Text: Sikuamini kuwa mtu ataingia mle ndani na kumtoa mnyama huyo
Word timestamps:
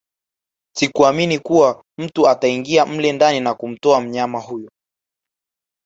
Sikuamini 0.75 1.39
kuwa 1.39 1.83
mtu 1.97 2.29
ataingia 2.29 2.85
mle 2.85 3.11
ndani 3.11 3.39
na 3.39 3.53
kumtoa 3.53 4.01
mnyama 4.01 4.39
huyo 4.39 4.71